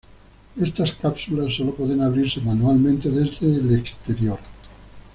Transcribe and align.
Estas 0.59 0.93
cápsulas 0.95 1.53
solo 1.53 1.75
pueden 1.75 2.01
abrirse 2.01 2.41
manualmente 2.41 3.11
desde 3.11 3.45
el 3.59 3.75
exterior. 3.77 4.39